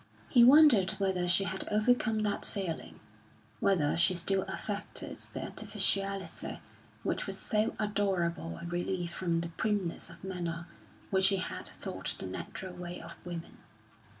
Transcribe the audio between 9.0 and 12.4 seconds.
from the primness of manner which he had thought the